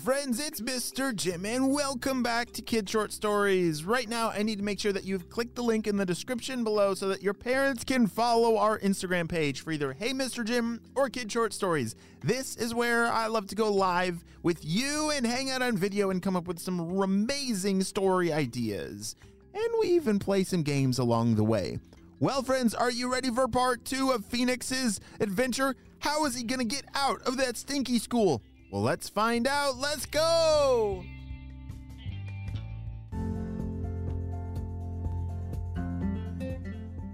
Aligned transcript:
friends, 0.00 0.40
it's 0.40 0.62
Mr. 0.62 1.14
Jim, 1.14 1.44
and 1.44 1.74
welcome 1.74 2.22
back 2.22 2.50
to 2.52 2.62
Kid 2.62 2.88
Short 2.88 3.12
Stories. 3.12 3.84
Right 3.84 4.08
now, 4.08 4.30
I 4.30 4.42
need 4.42 4.56
to 4.56 4.64
make 4.64 4.80
sure 4.80 4.94
that 4.94 5.04
you've 5.04 5.28
clicked 5.28 5.56
the 5.56 5.62
link 5.62 5.86
in 5.86 5.98
the 5.98 6.06
description 6.06 6.64
below 6.64 6.94
so 6.94 7.08
that 7.08 7.22
your 7.22 7.34
parents 7.34 7.84
can 7.84 8.06
follow 8.06 8.56
our 8.56 8.78
Instagram 8.78 9.28
page 9.28 9.60
for 9.60 9.72
either 9.72 9.92
Hey 9.92 10.12
Mr. 10.12 10.42
Jim 10.42 10.80
or 10.94 11.10
Kid 11.10 11.30
Short 11.30 11.52
Stories. 11.52 11.96
This 12.22 12.56
is 12.56 12.72
where 12.72 13.12
I 13.12 13.26
love 13.26 13.46
to 13.48 13.54
go 13.54 13.70
live 13.70 14.24
with 14.42 14.64
you 14.64 15.10
and 15.10 15.26
hang 15.26 15.50
out 15.50 15.60
on 15.60 15.76
video 15.76 16.08
and 16.08 16.22
come 16.22 16.34
up 16.34 16.48
with 16.48 16.60
some 16.60 16.80
amazing 16.80 17.82
story 17.82 18.32
ideas. 18.32 19.16
And 19.52 19.68
we 19.80 19.88
even 19.88 20.18
play 20.18 20.44
some 20.44 20.62
games 20.62 20.98
along 20.98 21.34
the 21.34 21.44
way. 21.44 21.78
Well, 22.20 22.42
friends, 22.42 22.74
are 22.74 22.90
you 22.90 23.12
ready 23.12 23.30
for 23.30 23.48
part 23.48 23.84
two 23.84 24.12
of 24.12 24.24
Phoenix's 24.24 24.98
adventure? 25.20 25.74
How 25.98 26.24
is 26.24 26.34
he 26.34 26.44
gonna 26.44 26.64
get 26.64 26.84
out 26.94 27.20
of 27.22 27.36
that 27.36 27.58
stinky 27.58 27.98
school? 27.98 28.42
Well, 28.70 28.82
let's 28.82 29.08
find 29.08 29.46
out. 29.48 29.78
Let's 29.78 30.06
go! 30.06 31.04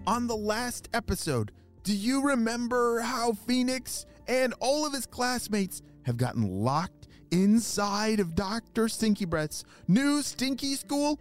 On 0.07 0.27
the 0.27 0.37
last 0.37 0.89
episode, 0.93 1.51
do 1.83 1.95
you 1.95 2.23
remember 2.23 3.01
how 3.01 3.33
Phoenix 3.33 4.07
and 4.29 4.55
all 4.61 4.87
of 4.87 4.93
his 4.93 5.07
classmates 5.07 5.83
have 6.05 6.17
gotten 6.17 6.43
locked 6.63 7.09
inside 7.31 8.21
of 8.21 8.35
Dr. 8.35 8.89
Stinky 8.89 9.25
Breath's 9.25 9.65
new 9.89 10.23
stinky 10.23 10.75
school? 10.75 11.19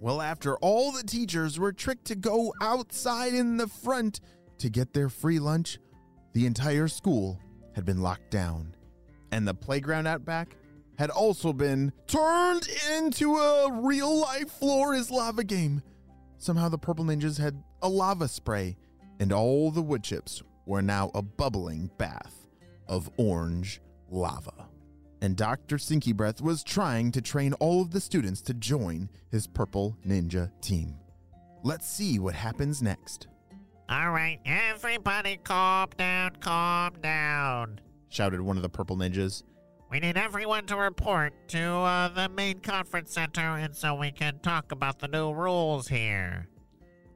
Well, 0.00 0.22
after 0.22 0.56
all 0.58 0.92
the 0.92 1.02
teachers 1.02 1.58
were 1.58 1.72
tricked 1.72 2.06
to 2.06 2.14
go 2.14 2.54
outside 2.60 3.34
in 3.34 3.56
the 3.56 3.68
front 3.68 4.20
to 4.58 4.70
get 4.70 4.92
their 4.92 5.08
free 5.08 5.38
lunch, 5.38 5.78
the 6.32 6.46
entire 6.46 6.88
school 6.88 7.38
had 7.74 7.84
been 7.84 8.00
locked 8.00 8.30
down. 8.30 8.73
And 9.34 9.48
the 9.48 9.52
playground 9.52 10.06
out 10.06 10.24
back 10.24 10.54
had 10.96 11.10
also 11.10 11.52
been 11.52 11.92
turned 12.06 12.68
into 12.96 13.36
a 13.36 13.80
real 13.82 14.16
life 14.20 14.48
floor 14.48 14.94
is 14.94 15.10
lava 15.10 15.42
game. 15.42 15.82
Somehow 16.38 16.68
the 16.68 16.78
purple 16.78 17.04
ninjas 17.04 17.40
had 17.40 17.60
a 17.82 17.88
lava 17.88 18.28
spray, 18.28 18.76
and 19.18 19.32
all 19.32 19.72
the 19.72 19.82
wood 19.82 20.04
chips 20.04 20.40
were 20.66 20.82
now 20.82 21.10
a 21.16 21.22
bubbling 21.22 21.90
bath 21.98 22.46
of 22.86 23.10
orange 23.16 23.80
lava. 24.08 24.68
And 25.20 25.36
Dr. 25.36 25.78
Stinky 25.78 26.12
Breath 26.12 26.40
was 26.40 26.62
trying 26.62 27.10
to 27.10 27.20
train 27.20 27.54
all 27.54 27.82
of 27.82 27.90
the 27.90 28.00
students 28.00 28.40
to 28.42 28.54
join 28.54 29.08
his 29.32 29.48
purple 29.48 29.96
ninja 30.06 30.48
team. 30.60 30.94
Let's 31.64 31.88
see 31.88 32.20
what 32.20 32.36
happens 32.36 32.82
next. 32.82 33.26
All 33.88 34.12
right, 34.12 34.38
everybody 34.46 35.38
calm 35.42 35.88
down, 35.98 36.36
calm 36.36 36.92
down. 37.02 37.80
Shouted 38.14 38.40
one 38.40 38.56
of 38.56 38.62
the 38.62 38.68
purple 38.68 38.96
ninjas. 38.96 39.42
We 39.90 39.98
need 39.98 40.16
everyone 40.16 40.66
to 40.66 40.76
report 40.76 41.32
to 41.48 41.60
uh, 41.60 42.08
the 42.10 42.28
main 42.28 42.60
conference 42.60 43.12
center 43.12 43.40
and 43.40 43.74
so 43.74 43.96
we 43.96 44.12
can 44.12 44.38
talk 44.38 44.70
about 44.70 45.00
the 45.00 45.08
new 45.08 45.32
rules 45.32 45.88
here. 45.88 46.46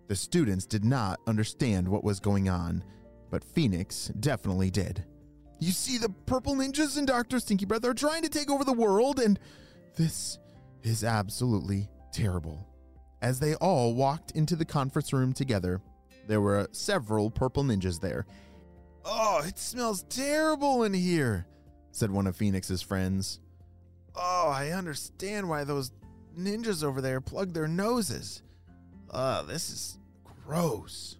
The 0.08 0.16
students 0.16 0.66
did 0.66 0.84
not 0.84 1.20
understand 1.28 1.86
what 1.86 2.02
was 2.02 2.18
going 2.18 2.48
on, 2.48 2.82
but 3.30 3.44
Phoenix 3.44 4.08
definitely 4.18 4.72
did. 4.72 5.04
You 5.60 5.70
see, 5.70 5.98
the 5.98 6.08
purple 6.26 6.56
ninjas 6.56 6.98
and 6.98 7.06
Dr. 7.06 7.38
Stinky 7.38 7.64
Breath 7.64 7.84
are 7.84 7.94
trying 7.94 8.22
to 8.22 8.28
take 8.28 8.50
over 8.50 8.64
the 8.64 8.72
world, 8.72 9.20
and 9.20 9.38
this 9.94 10.40
is 10.82 11.04
absolutely 11.04 11.88
terrible. 12.12 12.66
As 13.22 13.38
they 13.38 13.54
all 13.54 13.94
walked 13.94 14.32
into 14.32 14.56
the 14.56 14.64
conference 14.64 15.12
room 15.12 15.32
together, 15.32 15.80
there 16.26 16.40
were 16.40 16.66
several 16.72 17.30
purple 17.30 17.62
ninjas 17.62 18.00
there. 18.00 18.26
Oh, 19.10 19.42
it 19.42 19.58
smells 19.58 20.02
terrible 20.10 20.82
in 20.82 20.92
here, 20.92 21.46
said 21.92 22.10
one 22.10 22.26
of 22.26 22.36
Phoenix's 22.36 22.82
friends. 22.82 23.40
Oh, 24.14 24.50
I 24.54 24.70
understand 24.70 25.48
why 25.48 25.64
those 25.64 25.92
ninjas 26.38 26.84
over 26.84 27.00
there 27.00 27.22
plug 27.22 27.54
their 27.54 27.66
noses. 27.66 28.42
Uh, 29.10 29.42
this 29.42 29.70
is 29.70 29.98
gross. 30.44 31.16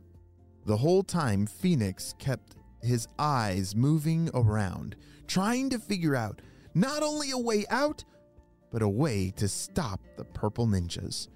The 0.66 0.76
whole 0.76 1.02
time, 1.02 1.46
Phoenix 1.46 2.14
kept 2.18 2.56
his 2.82 3.08
eyes 3.18 3.74
moving 3.74 4.28
around, 4.34 4.96
trying 5.26 5.70
to 5.70 5.78
figure 5.78 6.14
out 6.14 6.42
not 6.74 7.02
only 7.02 7.30
a 7.30 7.38
way 7.38 7.64
out, 7.70 8.04
but 8.70 8.82
a 8.82 8.88
way 8.88 9.32
to 9.36 9.48
stop 9.48 10.00
the 10.18 10.24
purple 10.24 10.66
ninjas. 10.66 11.28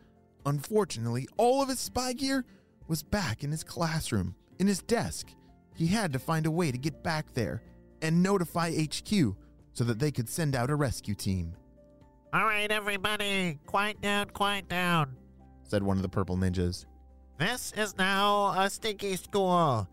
Unfortunately, 0.44 1.26
all 1.38 1.62
of 1.62 1.70
his 1.70 1.80
spy 1.80 2.12
gear 2.12 2.44
was 2.88 3.02
back 3.02 3.42
in 3.42 3.50
his 3.50 3.64
classroom, 3.64 4.34
in 4.58 4.66
his 4.66 4.82
desk. 4.82 5.28
He 5.74 5.86
had 5.86 6.12
to 6.12 6.18
find 6.18 6.46
a 6.46 6.50
way 6.50 6.70
to 6.70 6.78
get 6.78 7.02
back 7.02 7.32
there 7.34 7.62
and 8.02 8.22
notify 8.22 8.70
HQ 8.70 9.34
so 9.72 9.84
that 9.84 9.98
they 9.98 10.10
could 10.10 10.28
send 10.28 10.54
out 10.54 10.70
a 10.70 10.74
rescue 10.74 11.14
team, 11.14 11.54
All 12.32 12.44
right, 12.44 12.70
everybody, 12.70 13.58
quiet 13.66 14.00
down, 14.00 14.30
quiet 14.30 14.68
down. 14.68 15.16
said 15.62 15.82
one 15.82 15.96
of 15.96 16.02
the 16.02 16.08
purple 16.08 16.36
ninjas. 16.36 16.84
This 17.38 17.72
is 17.76 17.96
now 17.96 18.48
a 18.58 18.68
stinky 18.68 19.16
school. 19.16 19.88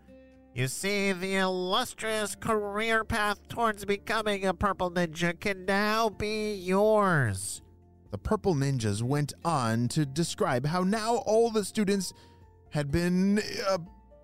You 0.54 0.68
see, 0.68 1.12
the 1.12 1.36
illustrious 1.36 2.34
career 2.34 3.04
path 3.04 3.46
towards 3.48 3.84
becoming 3.84 4.44
a 4.44 4.52
purple 4.52 4.90
ninja 4.90 5.38
can 5.38 5.64
now 5.64 6.08
be 6.10 6.54
yours. 6.54 7.62
The 8.10 8.18
purple 8.18 8.54
ninjas 8.54 9.02
went 9.02 9.32
on 9.44 9.88
to 9.88 10.04
describe 10.04 10.66
how 10.66 10.82
now 10.82 11.16
all 11.18 11.50
the 11.50 11.64
students 11.64 12.12
had 12.70 12.90
been 12.90 13.40
a 13.68 13.78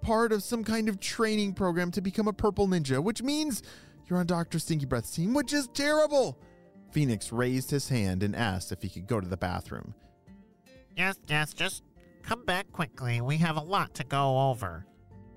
part 0.07 0.31
of 0.31 0.41
some 0.41 0.63
kind 0.63 0.89
of 0.89 1.01
training 1.01 1.53
program 1.53 1.91
to 1.91 2.01
become 2.01 2.29
a 2.29 2.33
purple 2.33 2.69
ninja, 2.69 3.03
which 3.03 3.25
means 3.25 3.65
you're 4.07 4.21
on 4.21 4.27
Dr. 4.27 4.61
Stinky 4.61 4.87
Breath's 4.87 5.11
team, 5.11 5.35
which 5.35 5.53
is 5.53 5.67
terrible. 5.75 6.39
Phoenix 6.93 7.33
raised 7.33 7.73
his 7.73 7.89
hand 7.89 8.23
and 8.23 8.37
asked 8.37 8.71
if 8.71 8.83
he 8.83 8.89
could 8.89 9.09
go 9.09 9.21
to 9.21 9.27
the 9.27 9.37
bathroom. 9.37 9.95
Yes, 10.97 11.19
yes, 11.27 11.53
just 11.53 11.83
come 12.23 12.45
back 12.45 12.71
quickly. 12.71 13.21
We 13.21 13.37
have 13.39 13.57
a 13.57 13.61
lot 13.61 13.95
to 13.95 14.05
go 14.05 14.49
over. 14.49 14.87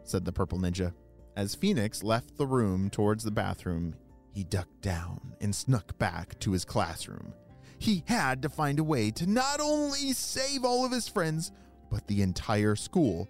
said 0.03 0.23
the 0.23 0.31
purple 0.31 0.59
ninja. 0.59 0.93
As 1.35 1.55
Phoenix 1.55 2.03
left 2.03 2.37
the 2.37 2.45
room 2.45 2.91
towards 2.91 3.23
the 3.23 3.31
bathroom, 3.31 3.95
he 4.35 4.43
ducked 4.43 4.81
down 4.81 5.33
and 5.41 5.53
snuck 5.55 5.97
back 5.97 6.37
to 6.41 6.51
his 6.51 6.63
classroom. 6.63 7.33
He 7.79 8.03
had 8.05 8.43
to 8.43 8.49
find 8.49 8.77
a 8.77 8.83
way 8.83 9.09
to 9.11 9.25
not 9.25 9.59
only 9.59 10.13
save 10.13 10.63
all 10.63 10.85
of 10.85 10.91
his 10.91 11.07
friends, 11.07 11.51
but 11.89 12.05
the 12.05 12.21
entire 12.21 12.75
school 12.75 13.27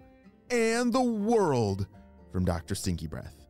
and 0.50 0.92
the 0.92 1.00
world 1.00 1.86
from 2.32 2.44
Dr. 2.44 2.74
Stinky 2.74 3.06
Breath. 3.06 3.46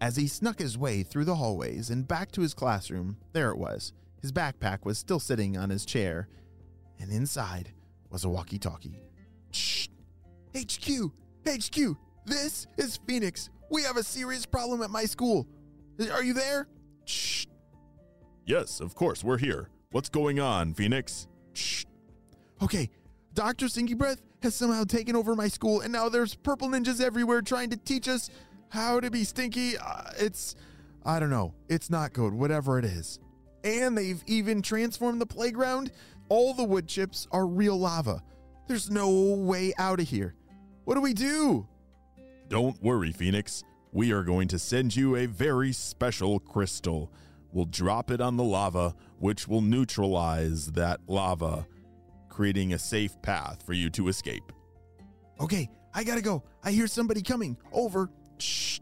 As 0.00 0.16
he 0.16 0.26
snuck 0.28 0.58
his 0.58 0.76
way 0.78 1.02
through 1.02 1.24
the 1.24 1.34
hallways 1.34 1.90
and 1.90 2.06
back 2.06 2.30
to 2.32 2.42
his 2.42 2.54
classroom, 2.54 3.16
there 3.32 3.50
it 3.50 3.58
was. 3.58 3.92
His 4.20 4.32
backpack 4.32 4.84
was 4.84 4.98
still 4.98 5.20
sitting 5.20 5.56
on 5.56 5.70
his 5.70 5.86
chair, 5.86 6.28
and 6.98 7.10
inside 7.10 7.72
was 8.10 8.24
a 8.24 8.28
walkie 8.28 8.58
talkie. 8.58 9.00
Shh! 9.52 9.88
HQ! 10.54 11.12
HQ! 11.46 11.96
This 12.26 12.66
is 12.76 12.98
Phoenix. 13.06 13.50
We 13.70 13.82
have 13.82 13.96
a 13.96 14.02
serious 14.02 14.46
problem 14.46 14.82
at 14.82 14.90
my 14.90 15.04
school. 15.04 15.46
Are 16.12 16.22
you 16.22 16.34
there? 16.34 16.68
Shh! 17.04 17.46
Yes, 18.44 18.80
of 18.80 18.94
course, 18.94 19.24
we're 19.24 19.38
here. 19.38 19.70
What's 19.90 20.08
going 20.08 20.40
on, 20.40 20.74
Phoenix? 20.74 21.26
Shh! 21.54 21.84
Okay, 22.62 22.90
Dr. 23.36 23.68
Stinky 23.68 23.92
Breath 23.92 24.22
has 24.42 24.54
somehow 24.54 24.84
taken 24.84 25.14
over 25.14 25.36
my 25.36 25.46
school, 25.46 25.82
and 25.82 25.92
now 25.92 26.08
there's 26.08 26.34
purple 26.34 26.68
ninjas 26.68 27.02
everywhere 27.02 27.42
trying 27.42 27.68
to 27.68 27.76
teach 27.76 28.08
us 28.08 28.30
how 28.70 28.98
to 28.98 29.10
be 29.10 29.24
stinky. 29.24 29.76
Uh, 29.76 30.04
it's, 30.18 30.56
I 31.04 31.20
don't 31.20 31.28
know, 31.28 31.52
it's 31.68 31.90
not 31.90 32.14
good, 32.14 32.32
whatever 32.32 32.78
it 32.78 32.86
is. 32.86 33.20
And 33.62 33.96
they've 33.96 34.22
even 34.26 34.62
transformed 34.62 35.20
the 35.20 35.26
playground. 35.26 35.92
All 36.30 36.54
the 36.54 36.64
wood 36.64 36.88
chips 36.88 37.28
are 37.30 37.46
real 37.46 37.78
lava. 37.78 38.22
There's 38.68 38.90
no 38.90 39.10
way 39.10 39.74
out 39.76 40.00
of 40.00 40.08
here. 40.08 40.34
What 40.84 40.94
do 40.94 41.02
we 41.02 41.12
do? 41.12 41.68
Don't 42.48 42.82
worry, 42.82 43.12
Phoenix. 43.12 43.64
We 43.92 44.12
are 44.12 44.22
going 44.22 44.48
to 44.48 44.58
send 44.58 44.96
you 44.96 45.16
a 45.16 45.26
very 45.26 45.72
special 45.72 46.40
crystal. 46.40 47.12
We'll 47.52 47.66
drop 47.66 48.10
it 48.10 48.22
on 48.22 48.38
the 48.38 48.44
lava, 48.44 48.94
which 49.18 49.46
will 49.46 49.60
neutralize 49.60 50.72
that 50.72 51.00
lava, 51.06 51.66
creating 52.36 52.74
a 52.74 52.78
safe 52.78 53.20
path 53.22 53.62
for 53.64 53.72
you 53.72 53.88
to 53.88 54.08
escape. 54.08 54.52
Okay, 55.40 55.70
I 55.94 56.04
gotta 56.04 56.20
go. 56.20 56.42
I 56.62 56.70
hear 56.70 56.86
somebody 56.86 57.22
coming. 57.22 57.56
Over. 57.72 58.10
Shh. 58.36 58.80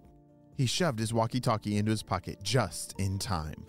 He 0.57 0.67
shoved 0.67 0.99
his 0.99 1.15
walkie 1.15 1.39
talkie 1.39 1.77
into 1.77 1.93
his 1.93 2.03
pocket 2.03 2.43
just 2.43 2.95
in 2.99 3.17
time. 3.17 3.65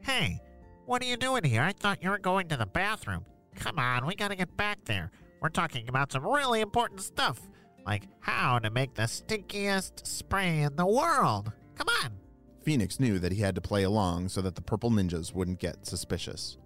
Hey, 0.00 0.40
what 0.86 1.02
are 1.02 1.04
you 1.04 1.18
doing 1.18 1.44
here? 1.44 1.60
I 1.60 1.72
thought 1.72 2.02
you 2.02 2.08
were 2.08 2.18
going 2.18 2.48
to 2.48 2.56
the 2.56 2.64
bathroom. 2.64 3.26
Come 3.54 3.78
on, 3.78 4.06
we 4.06 4.14
gotta 4.14 4.34
get 4.34 4.56
back 4.56 4.78
there. 4.86 5.10
We're 5.42 5.50
talking 5.50 5.90
about 5.90 6.10
some 6.10 6.26
really 6.26 6.62
important 6.62 7.02
stuff, 7.02 7.38
like 7.84 8.04
how 8.20 8.58
to 8.60 8.70
make 8.70 8.94
the 8.94 9.02
stinkiest 9.02 10.06
spray 10.06 10.60
in 10.60 10.74
the 10.76 10.86
world. 10.86 11.52
Come 11.74 11.88
on. 12.02 12.12
Phoenix 12.62 12.98
knew 12.98 13.18
that 13.18 13.32
he 13.32 13.42
had 13.42 13.54
to 13.56 13.60
play 13.60 13.82
along 13.82 14.30
so 14.30 14.40
that 14.40 14.54
the 14.54 14.62
purple 14.62 14.90
ninjas 14.90 15.34
wouldn't 15.34 15.60
get 15.60 15.86
suspicious. 15.86 16.56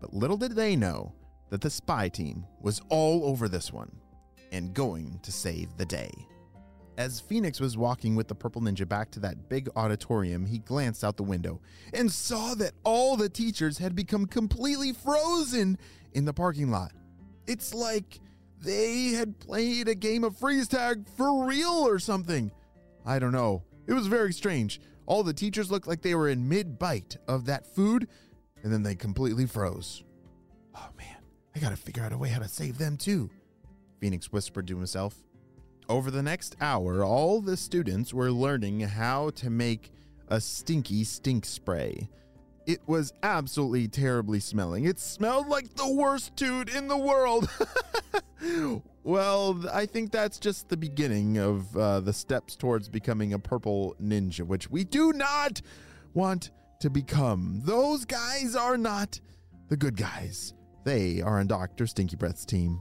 But 0.00 0.14
little 0.14 0.36
did 0.36 0.52
they 0.52 0.76
know 0.76 1.12
that 1.50 1.60
the 1.60 1.70
spy 1.70 2.08
team 2.08 2.44
was 2.60 2.80
all 2.88 3.24
over 3.24 3.48
this 3.48 3.72
one 3.72 3.90
and 4.52 4.74
going 4.74 5.18
to 5.22 5.32
save 5.32 5.76
the 5.76 5.86
day. 5.86 6.10
As 6.96 7.20
Phoenix 7.20 7.60
was 7.60 7.76
walking 7.76 8.16
with 8.16 8.26
the 8.26 8.34
purple 8.34 8.60
ninja 8.60 8.88
back 8.88 9.10
to 9.12 9.20
that 9.20 9.48
big 9.48 9.68
auditorium, 9.76 10.44
he 10.44 10.58
glanced 10.58 11.04
out 11.04 11.16
the 11.16 11.22
window 11.22 11.60
and 11.94 12.10
saw 12.10 12.54
that 12.56 12.72
all 12.82 13.16
the 13.16 13.28
teachers 13.28 13.78
had 13.78 13.94
become 13.94 14.26
completely 14.26 14.92
frozen 14.92 15.78
in 16.14 16.24
the 16.24 16.32
parking 16.32 16.70
lot. 16.70 16.92
It's 17.46 17.72
like 17.72 18.18
they 18.60 19.08
had 19.10 19.38
played 19.38 19.88
a 19.88 19.94
game 19.94 20.24
of 20.24 20.36
freeze 20.36 20.66
tag 20.66 21.06
for 21.16 21.44
real 21.46 21.86
or 21.86 22.00
something. 22.00 22.50
I 23.06 23.20
don't 23.20 23.32
know. 23.32 23.62
It 23.86 23.92
was 23.92 24.08
very 24.08 24.32
strange. 24.32 24.80
All 25.06 25.22
the 25.22 25.32
teachers 25.32 25.70
looked 25.70 25.86
like 25.86 26.02
they 26.02 26.14
were 26.14 26.28
in 26.28 26.48
mid 26.48 26.78
bite 26.78 27.16
of 27.28 27.46
that 27.46 27.66
food, 27.74 28.08
and 28.62 28.72
then 28.72 28.82
they 28.82 28.94
completely 28.94 29.46
froze. 29.46 30.02
Oh 30.74 30.88
man, 30.98 31.17
I 31.58 31.60
gotta 31.60 31.76
figure 31.76 32.04
out 32.04 32.12
a 32.12 32.16
way 32.16 32.28
how 32.28 32.38
to 32.38 32.46
save 32.46 32.78
them 32.78 32.96
too, 32.96 33.28
Phoenix 33.98 34.30
whispered 34.30 34.68
to 34.68 34.76
himself. 34.76 35.16
Over 35.88 36.12
the 36.12 36.22
next 36.22 36.54
hour, 36.60 37.04
all 37.04 37.40
the 37.40 37.56
students 37.56 38.14
were 38.14 38.30
learning 38.30 38.78
how 38.78 39.30
to 39.30 39.50
make 39.50 39.90
a 40.28 40.40
stinky 40.40 41.02
stink 41.02 41.44
spray. 41.44 42.08
It 42.68 42.78
was 42.86 43.12
absolutely 43.24 43.88
terribly 43.88 44.38
smelling. 44.38 44.84
It 44.84 45.00
smelled 45.00 45.48
like 45.48 45.74
the 45.74 45.92
worst 45.92 46.36
dude 46.36 46.68
in 46.68 46.86
the 46.86 46.96
world. 46.96 47.50
well, 49.02 49.60
I 49.72 49.84
think 49.84 50.12
that's 50.12 50.38
just 50.38 50.68
the 50.68 50.76
beginning 50.76 51.38
of 51.38 51.76
uh, 51.76 51.98
the 51.98 52.12
steps 52.12 52.54
towards 52.54 52.88
becoming 52.88 53.32
a 53.32 53.38
purple 53.40 53.96
ninja, 54.00 54.42
which 54.42 54.70
we 54.70 54.84
do 54.84 55.12
not 55.12 55.60
want 56.14 56.52
to 56.78 56.88
become. 56.88 57.62
Those 57.64 58.04
guys 58.04 58.54
are 58.54 58.78
not 58.78 59.20
the 59.68 59.76
good 59.76 59.96
guys. 59.96 60.54
They 60.88 61.20
are 61.20 61.38
on 61.38 61.48
Dr. 61.48 61.86
Stinky 61.86 62.16
Breath's 62.16 62.46
team. 62.46 62.80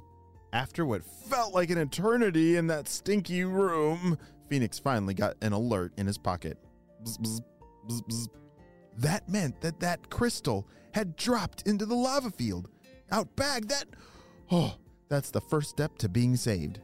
After 0.54 0.86
what 0.86 1.04
felt 1.04 1.54
like 1.54 1.70
an 1.72 1.78
eternity 1.78 2.56
in 2.56 2.68
that 2.68 2.88
stinky 2.88 3.44
room, 3.44 4.18
Phoenix 4.48 4.80
finally 4.80 5.14
got 5.14 5.36
an 5.42 5.52
alert 5.52 5.92
in 5.98 6.08
his 6.08 6.18
pocket. 6.18 6.58
Bzz, 7.04 7.42
bzz, 7.86 8.02
bzz. 8.04 8.28
That 9.00 9.28
meant 9.28 9.60
that 9.60 9.82
that 9.82 10.10
crystal 10.10 10.70
had 10.94 11.18
dropped 11.18 11.68
into 11.68 11.86
the 11.86 11.96
lava 11.96 12.32
field. 12.32 12.70
Out 13.12 13.36
back, 13.36 13.66
that. 13.66 13.88
Oh, 14.50 14.78
that's 15.10 15.30
the 15.30 15.42
first 15.42 15.70
step 15.70 15.98
to 15.98 16.08
being 16.08 16.38
saved. 16.38 16.80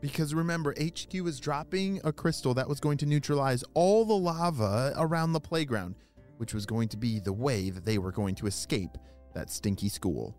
Because 0.00 0.34
remember, 0.34 0.74
HQ 0.76 1.22
was 1.22 1.38
dropping 1.38 2.00
a 2.02 2.12
crystal 2.12 2.52
that 2.54 2.68
was 2.68 2.80
going 2.80 2.98
to 2.98 3.06
neutralize 3.06 3.62
all 3.74 4.04
the 4.04 4.12
lava 4.12 4.92
around 4.96 5.34
the 5.34 5.40
playground, 5.40 5.94
which 6.38 6.52
was 6.52 6.66
going 6.66 6.88
to 6.88 6.96
be 6.96 7.20
the 7.20 7.32
way 7.32 7.70
that 7.70 7.84
they 7.84 7.98
were 7.98 8.10
going 8.10 8.34
to 8.34 8.48
escape 8.48 8.98
that 9.34 9.50
stinky 9.50 9.88
school. 9.88 10.34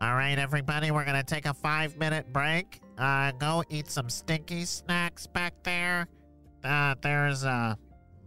All 0.00 0.14
right, 0.14 0.38
everybody, 0.38 0.90
we're 0.90 1.04
gonna 1.04 1.22
take 1.22 1.46
a 1.46 1.54
five 1.54 1.96
minute 1.96 2.32
break. 2.32 2.80
Uh, 2.98 3.32
go 3.32 3.64
eat 3.70 3.90
some 3.90 4.08
stinky 4.10 4.64
snacks 4.64 5.26
back 5.26 5.54
there. 5.62 6.06
Uh, 6.62 6.94
there's 7.00 7.44
a 7.44 7.76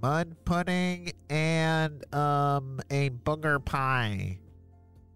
mud 0.01 0.35
pudding 0.45 1.11
and 1.29 2.03
um 2.13 2.79
a 2.91 3.09
booger 3.09 3.63
pie. 3.63 4.39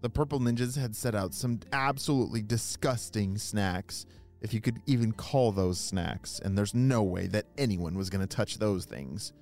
The 0.02 0.10
purple 0.10 0.40
ninjas 0.40 0.76
had 0.76 0.96
set 0.96 1.14
out 1.14 1.32
some 1.32 1.60
absolutely 1.72 2.42
disgusting 2.42 3.38
snacks, 3.38 4.04
if 4.40 4.52
you 4.52 4.60
could 4.60 4.80
even 4.86 5.12
call 5.12 5.52
those 5.52 5.78
snacks, 5.78 6.40
and 6.40 6.58
there's 6.58 6.74
no 6.74 7.04
way 7.04 7.28
that 7.28 7.46
anyone 7.56 7.94
was 7.94 8.10
going 8.10 8.20
to 8.20 8.26
touch 8.26 8.58
those 8.58 8.84
things. 8.84 9.32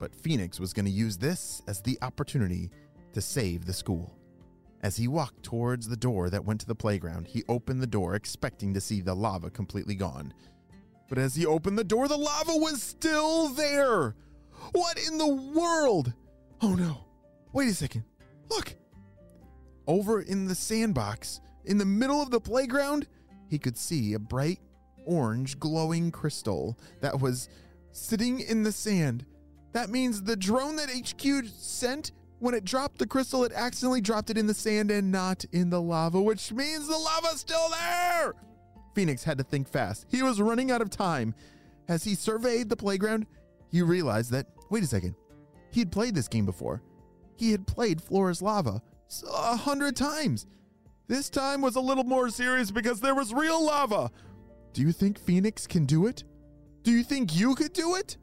But 0.00 0.12
Phoenix 0.12 0.58
was 0.58 0.72
going 0.72 0.86
to 0.86 0.90
use 0.90 1.16
this 1.16 1.62
as 1.68 1.80
the 1.80 1.96
opportunity 2.02 2.70
to 3.12 3.20
save 3.20 3.66
the 3.66 3.72
school. 3.72 4.16
As 4.82 4.96
he 4.96 5.08
walked 5.08 5.42
towards 5.42 5.88
the 5.88 5.96
door 5.96 6.30
that 6.30 6.44
went 6.44 6.60
to 6.60 6.66
the 6.66 6.74
playground, 6.74 7.26
he 7.26 7.44
opened 7.48 7.82
the 7.82 7.86
door 7.86 8.14
expecting 8.14 8.72
to 8.74 8.80
see 8.80 9.00
the 9.00 9.14
lava 9.14 9.50
completely 9.50 9.94
gone. 9.94 10.32
But 11.08 11.18
as 11.18 11.34
he 11.34 11.44
opened 11.44 11.78
the 11.78 11.84
door, 11.84 12.08
the 12.08 12.16
lava 12.16 12.56
was 12.56 12.82
still 12.82 13.48
there. 13.48 14.14
What 14.72 14.98
in 15.06 15.18
the 15.18 15.26
world? 15.26 16.12
Oh 16.62 16.74
no. 16.74 17.04
Wait 17.52 17.68
a 17.68 17.74
second. 17.74 18.04
Look. 18.48 18.74
Over 19.86 20.20
in 20.20 20.46
the 20.46 20.54
sandbox, 20.54 21.40
in 21.64 21.78
the 21.78 21.84
middle 21.84 22.22
of 22.22 22.30
the 22.30 22.40
playground, 22.40 23.06
he 23.48 23.58
could 23.58 23.76
see 23.76 24.14
a 24.14 24.18
bright 24.18 24.60
orange 25.04 25.58
glowing 25.58 26.10
crystal 26.10 26.78
that 27.00 27.20
was 27.20 27.48
sitting 27.90 28.40
in 28.40 28.62
the 28.62 28.72
sand. 28.72 29.26
That 29.72 29.90
means 29.90 30.22
the 30.22 30.36
drone 30.36 30.76
that 30.76 30.90
HQ 30.90 31.48
sent, 31.56 32.12
when 32.40 32.54
it 32.54 32.64
dropped 32.64 32.98
the 32.98 33.06
crystal, 33.06 33.44
it 33.44 33.52
accidentally 33.54 34.00
dropped 34.00 34.30
it 34.30 34.38
in 34.38 34.46
the 34.46 34.54
sand 34.54 34.90
and 34.90 35.12
not 35.12 35.44
in 35.52 35.70
the 35.70 35.80
lava, 35.80 36.20
which 36.20 36.52
means 36.52 36.88
the 36.88 36.96
lava's 36.96 37.40
still 37.40 37.68
there. 37.70 38.34
Phoenix 38.94 39.22
had 39.22 39.38
to 39.38 39.44
think 39.44 39.68
fast. 39.68 40.06
He 40.10 40.22
was 40.22 40.40
running 40.40 40.70
out 40.70 40.82
of 40.82 40.90
time. 40.90 41.34
As 41.88 42.02
he 42.02 42.14
surveyed 42.14 42.68
the 42.68 42.76
playground, 42.76 43.26
he 43.70 43.82
realized 43.82 44.32
that, 44.32 44.46
wait 44.70 44.82
a 44.82 44.86
second, 44.86 45.14
he 45.70 45.80
had 45.80 45.92
played 45.92 46.14
this 46.14 46.28
game 46.28 46.46
before. 46.46 46.82
He 47.36 47.52
had 47.52 47.66
played 47.66 48.02
Floor 48.02 48.30
is 48.30 48.42
Lava 48.42 48.82
a 49.32 49.56
hundred 49.56 49.96
times. 49.96 50.46
This 51.08 51.28
time 51.28 51.60
was 51.60 51.76
a 51.76 51.80
little 51.80 52.04
more 52.04 52.28
serious 52.28 52.70
because 52.70 53.00
there 53.00 53.14
was 53.14 53.34
real 53.34 53.64
lava. 53.64 54.10
Do 54.72 54.82
you 54.82 54.92
think 54.92 55.18
Phoenix 55.18 55.66
can 55.66 55.84
do 55.84 56.06
it? 56.06 56.22
Do 56.84 56.92
you 56.92 57.02
think 57.02 57.34
you 57.34 57.54
could 57.56 57.72
do 57.72 57.96
it? 57.96 58.16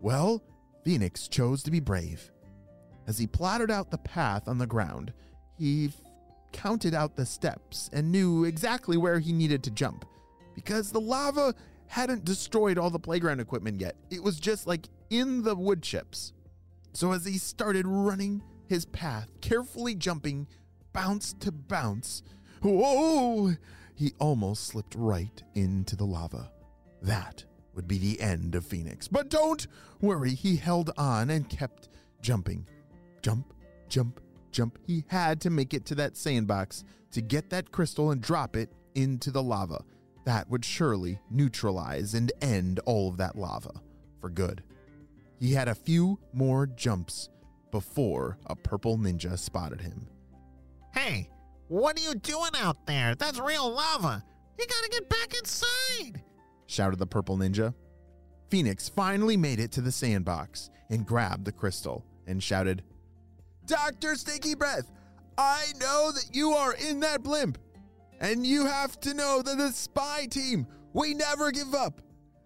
Well, 0.00 0.42
Phoenix 0.84 1.28
chose 1.28 1.62
to 1.62 1.70
be 1.70 1.78
brave. 1.78 2.32
As 3.06 3.18
he 3.18 3.26
plotted 3.26 3.70
out 3.70 3.90
the 3.90 3.98
path 3.98 4.48
on 4.48 4.58
the 4.58 4.66
ground, 4.66 5.12
he 5.58 5.86
f- 5.86 5.94
counted 6.52 6.94
out 6.94 7.16
the 7.16 7.26
steps 7.26 7.90
and 7.92 8.12
knew 8.12 8.44
exactly 8.44 8.96
where 8.96 9.18
he 9.18 9.32
needed 9.32 9.62
to 9.64 9.70
jump 9.70 10.04
because 10.54 10.90
the 10.92 11.00
lava 11.00 11.54
hadn't 11.86 12.24
destroyed 12.24 12.78
all 12.78 12.90
the 12.90 12.98
playground 12.98 13.40
equipment 13.40 13.80
yet. 13.80 13.96
It 14.10 14.22
was 14.22 14.38
just 14.38 14.66
like 14.66 14.88
in 15.10 15.42
the 15.42 15.54
wood 15.54 15.82
chips. 15.82 16.32
So 16.92 17.12
as 17.12 17.24
he 17.24 17.38
started 17.38 17.86
running 17.86 18.42
his 18.66 18.84
path, 18.86 19.28
carefully 19.40 19.94
jumping 19.94 20.46
bounce 20.92 21.32
to 21.40 21.52
bounce, 21.52 22.22
whoa, 22.62 23.52
he 23.94 24.12
almost 24.18 24.66
slipped 24.66 24.94
right 24.94 25.42
into 25.54 25.96
the 25.96 26.04
lava. 26.06 26.50
That 27.02 27.44
would 27.74 27.88
be 27.88 27.98
the 27.98 28.20
end 28.20 28.54
of 28.54 28.64
Phoenix. 28.64 29.08
But 29.08 29.28
don't 29.28 29.66
worry, 30.00 30.34
he 30.34 30.56
held 30.56 30.90
on 30.96 31.30
and 31.30 31.48
kept 31.48 31.88
jumping. 32.20 32.66
Jump, 33.22 33.52
jump, 33.88 34.20
jump. 34.50 34.78
He 34.86 35.04
had 35.08 35.40
to 35.42 35.50
make 35.50 35.74
it 35.74 35.86
to 35.86 35.94
that 35.96 36.16
sandbox 36.16 36.84
to 37.12 37.20
get 37.20 37.50
that 37.50 37.70
crystal 37.72 38.10
and 38.10 38.20
drop 38.20 38.56
it 38.56 38.70
into 38.94 39.30
the 39.30 39.42
lava. 39.42 39.84
That 40.24 40.48
would 40.50 40.64
surely 40.64 41.20
neutralize 41.30 42.14
and 42.14 42.32
end 42.40 42.80
all 42.84 43.08
of 43.08 43.16
that 43.18 43.36
lava 43.36 43.72
for 44.20 44.30
good. 44.30 44.62
He 45.38 45.52
had 45.52 45.68
a 45.68 45.74
few 45.74 46.18
more 46.32 46.66
jumps 46.66 47.28
before 47.70 48.38
a 48.46 48.54
purple 48.54 48.98
ninja 48.98 49.38
spotted 49.38 49.80
him. 49.80 50.06
Hey, 50.94 51.30
what 51.68 51.98
are 51.98 52.02
you 52.02 52.14
doing 52.14 52.50
out 52.56 52.86
there? 52.86 53.14
That's 53.14 53.40
real 53.40 53.70
lava. 53.70 54.22
You 54.58 54.66
gotta 54.66 54.88
get 54.90 55.08
back 55.08 55.34
inside. 55.36 56.22
shouted 56.66 56.98
the 56.98 57.06
purple 57.06 57.36
ninja. 57.36 57.74
Phoenix 58.50 58.88
finally 58.88 59.36
made 59.36 59.58
it 59.58 59.72
to 59.72 59.80
the 59.80 59.90
sandbox 59.90 60.70
and 60.90 61.06
grabbed 61.06 61.44
the 61.44 61.52
crystal 61.52 62.04
and 62.26 62.42
shouted, 62.42 62.82
Dr. 63.66 64.16
Stinky 64.16 64.54
Breath, 64.54 64.90
I 65.38 65.66
know 65.80 66.10
that 66.12 66.30
you 66.32 66.52
are 66.52 66.74
in 66.74 67.00
that 67.00 67.22
blimp, 67.22 67.58
and 68.20 68.46
you 68.46 68.66
have 68.66 69.00
to 69.00 69.14
know 69.14 69.42
that 69.42 69.58
the 69.58 69.70
spy 69.70 70.26
team, 70.26 70.66
we 70.92 71.14
never 71.14 71.50
give 71.50 71.74
up. 71.74 72.00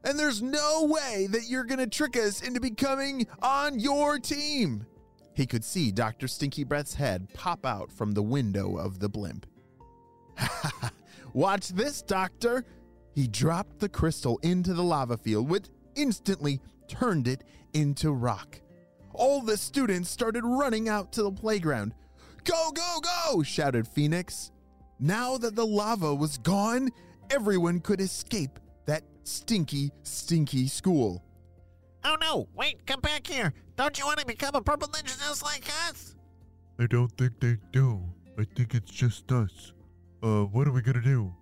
And 0.04 0.18
there's 0.18 0.40
no 0.40 0.84
way 0.84 1.26
that 1.30 1.48
you're 1.48 1.64
going 1.64 1.80
to 1.80 1.86
trick 1.88 2.16
us 2.16 2.40
into 2.40 2.60
becoming 2.60 3.26
on 3.42 3.80
your 3.80 4.18
team. 4.18 4.86
He 5.34 5.46
could 5.46 5.64
see 5.64 5.90
Dr. 5.90 6.28
Stinky 6.28 6.64
Breath's 6.64 6.94
head 6.94 7.26
pop 7.34 7.66
out 7.66 7.90
from 7.90 8.12
the 8.12 8.22
window 8.22 8.76
of 8.76 9.00
the 9.00 9.08
blimp. 9.08 9.46
Watch 11.32 11.68
this, 11.70 12.02
Doctor. 12.02 12.64
He 13.14 13.26
dropped 13.26 13.80
the 13.80 13.88
crystal 13.88 14.38
into 14.42 14.74
the 14.74 14.82
lava 14.82 15.16
field, 15.16 15.50
which 15.50 15.66
instantly 15.96 16.60
turned 16.88 17.26
it 17.26 17.42
into 17.74 18.12
rock. 18.12 18.60
All 19.16 19.40
the 19.40 19.56
students 19.56 20.10
started 20.10 20.44
running 20.44 20.88
out 20.88 21.10
to 21.12 21.22
the 21.22 21.32
playground. 21.32 21.94
Go, 22.44 22.70
go, 22.72 23.00
go! 23.00 23.42
shouted 23.42 23.88
Phoenix. 23.88 24.52
Now 25.00 25.38
that 25.38 25.56
the 25.56 25.66
lava 25.66 26.14
was 26.14 26.38
gone, 26.38 26.90
everyone 27.30 27.80
could 27.80 28.00
escape 28.00 28.58
that 28.84 29.02
stinky, 29.24 29.90
stinky 30.02 30.68
school. 30.68 31.22
Oh 32.04 32.16
no, 32.20 32.46
wait, 32.54 32.86
come 32.86 33.00
back 33.00 33.26
here. 33.26 33.52
Don't 33.76 33.98
you 33.98 34.04
want 34.04 34.20
to 34.20 34.26
become 34.26 34.54
a 34.54 34.60
purple 34.60 34.88
ninja 34.88 35.18
just 35.18 35.42
like 35.42 35.64
us? 35.88 36.14
I 36.78 36.86
don't 36.86 37.10
think 37.16 37.40
they 37.40 37.56
do. 37.72 38.02
I 38.38 38.44
think 38.54 38.74
it's 38.74 38.90
just 38.90 39.32
us. 39.32 39.72
Uh, 40.22 40.42
what 40.44 40.68
are 40.68 40.72
we 40.72 40.82
gonna 40.82 41.00
do? 41.00 41.34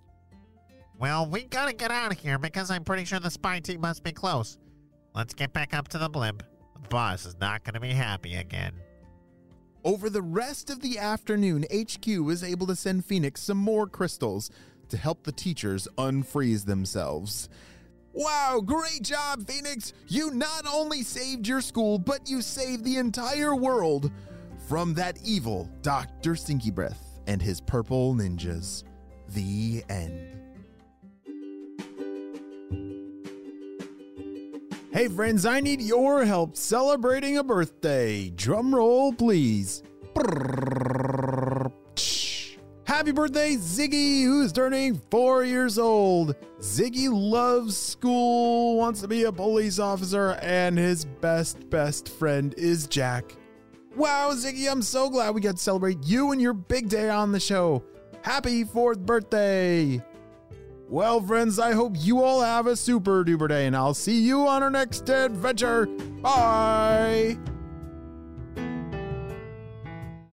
Well, 0.98 1.26
we 1.26 1.42
gotta 1.42 1.72
get 1.72 1.90
out 1.90 2.12
of 2.12 2.18
here 2.18 2.38
because 2.38 2.70
I'm 2.70 2.84
pretty 2.84 3.04
sure 3.04 3.18
the 3.18 3.30
spy 3.30 3.58
team 3.58 3.80
must 3.80 4.04
be 4.04 4.12
close. 4.12 4.58
Let's 5.14 5.34
get 5.34 5.52
back 5.52 5.74
up 5.74 5.88
to 5.88 5.98
the 5.98 6.08
blimp. 6.08 6.42
Boss 6.88 7.26
is 7.26 7.36
not 7.40 7.64
gonna 7.64 7.80
be 7.80 7.90
happy 7.90 8.34
again. 8.34 8.74
Over 9.84 10.08
the 10.08 10.22
rest 10.22 10.70
of 10.70 10.80
the 10.80 10.98
afternoon, 10.98 11.66
HQ 11.72 12.06
was 12.24 12.42
able 12.42 12.66
to 12.68 12.76
send 12.76 13.04
Phoenix 13.04 13.42
some 13.42 13.58
more 13.58 13.86
crystals 13.86 14.50
to 14.88 14.96
help 14.96 15.24
the 15.24 15.32
teachers 15.32 15.86
unfreeze 15.98 16.64
themselves. 16.64 17.48
Wow, 18.12 18.62
great 18.64 19.02
job, 19.02 19.46
Phoenix! 19.46 19.92
You 20.06 20.30
not 20.30 20.66
only 20.72 21.02
saved 21.02 21.48
your 21.48 21.60
school, 21.60 21.98
but 21.98 22.30
you 22.30 22.42
saved 22.42 22.84
the 22.84 22.96
entire 22.96 23.56
world 23.56 24.12
from 24.68 24.94
that 24.94 25.18
evil 25.24 25.68
Dr. 25.82 26.36
Stinky 26.36 26.70
Breath 26.70 27.20
and 27.26 27.42
his 27.42 27.60
purple 27.60 28.14
ninjas. 28.14 28.84
The 29.30 29.82
end. 29.88 30.43
Hey, 34.94 35.08
friends, 35.08 35.44
I 35.44 35.58
need 35.58 35.82
your 35.82 36.24
help 36.24 36.56
celebrating 36.56 37.36
a 37.38 37.42
birthday. 37.42 38.30
Drum 38.30 38.72
roll, 38.72 39.12
please. 39.12 39.82
Happy 42.84 43.10
birthday, 43.10 43.56
Ziggy, 43.56 44.22
who's 44.22 44.52
turning 44.52 44.94
four 45.10 45.42
years 45.42 45.80
old. 45.80 46.36
Ziggy 46.60 47.08
loves 47.10 47.76
school, 47.76 48.76
wants 48.76 49.00
to 49.00 49.08
be 49.08 49.24
a 49.24 49.32
police 49.32 49.80
officer, 49.80 50.38
and 50.40 50.78
his 50.78 51.04
best, 51.04 51.68
best 51.70 52.08
friend 52.08 52.54
is 52.56 52.86
Jack. 52.86 53.34
Wow, 53.96 54.30
Ziggy, 54.34 54.70
I'm 54.70 54.80
so 54.80 55.10
glad 55.10 55.34
we 55.34 55.40
got 55.40 55.56
to 55.56 55.60
celebrate 55.60 56.04
you 56.04 56.30
and 56.30 56.40
your 56.40 56.54
big 56.54 56.88
day 56.88 57.10
on 57.10 57.32
the 57.32 57.40
show. 57.40 57.82
Happy 58.22 58.62
fourth 58.62 59.00
birthday! 59.00 60.00
Well, 60.88 61.20
friends, 61.20 61.58
I 61.58 61.72
hope 61.72 61.94
you 61.96 62.22
all 62.22 62.42
have 62.42 62.66
a 62.66 62.76
super 62.76 63.24
duper 63.24 63.48
day, 63.48 63.66
and 63.66 63.76
I'll 63.76 63.94
see 63.94 64.20
you 64.20 64.46
on 64.46 64.62
our 64.62 64.70
next 64.70 65.08
adventure. 65.08 65.86
Bye! 65.86 67.38